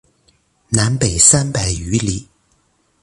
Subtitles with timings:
[0.69, 2.27] 南北三百余里。